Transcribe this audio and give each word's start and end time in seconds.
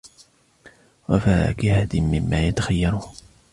وَفَاكِهَةٍ 1.09 1.87
مِمَّا 2.01 2.47
يَتَخَيَّرُونَ 2.47 3.01